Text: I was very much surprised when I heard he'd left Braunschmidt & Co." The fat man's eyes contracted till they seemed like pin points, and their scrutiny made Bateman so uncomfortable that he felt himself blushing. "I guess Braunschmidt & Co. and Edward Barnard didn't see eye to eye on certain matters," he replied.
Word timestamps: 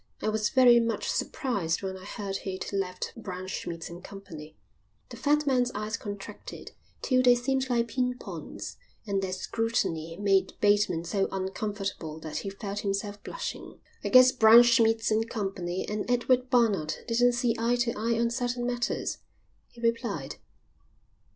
I 0.19 0.29
was 0.29 0.49
very 0.49 0.79
much 0.79 1.07
surprised 1.11 1.83
when 1.83 1.95
I 1.95 2.05
heard 2.05 2.37
he'd 2.37 2.65
left 2.73 3.13
Braunschmidt 3.15 3.87
& 4.03 4.03
Co." 4.03 4.19
The 4.27 5.15
fat 5.15 5.45
man's 5.45 5.71
eyes 5.73 5.95
contracted 5.95 6.71
till 7.03 7.21
they 7.21 7.35
seemed 7.35 7.69
like 7.69 7.89
pin 7.89 8.17
points, 8.17 8.77
and 9.05 9.21
their 9.21 9.31
scrutiny 9.31 10.17
made 10.17 10.53
Bateman 10.59 11.03
so 11.03 11.29
uncomfortable 11.31 12.19
that 12.21 12.37
he 12.37 12.49
felt 12.49 12.79
himself 12.79 13.21
blushing. 13.23 13.79
"I 14.03 14.09
guess 14.09 14.31
Braunschmidt 14.31 15.07
& 15.29 15.29
Co. 15.29 15.53
and 15.55 16.09
Edward 16.09 16.49
Barnard 16.49 16.95
didn't 17.07 17.33
see 17.33 17.55
eye 17.59 17.75
to 17.75 17.91
eye 17.91 18.19
on 18.19 18.31
certain 18.31 18.65
matters," 18.65 19.19
he 19.69 19.81
replied. 19.81 20.37